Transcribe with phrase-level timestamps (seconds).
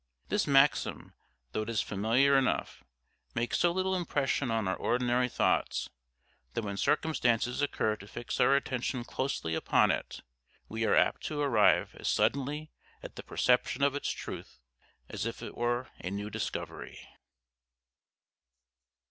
[0.29, 1.13] This maxim,
[1.51, 2.83] though it is familiar enough,
[3.35, 5.91] makes so little impression on our ordinary thoughts,
[6.55, 10.23] that when circumstances occur to fix our attention closely upon it
[10.67, 12.71] we are apt to arrive as suddenly
[13.03, 14.57] at the perception of its truth
[15.07, 16.97] as if it were a new discovery.